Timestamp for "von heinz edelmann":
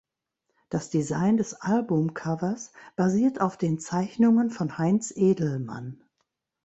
4.49-6.01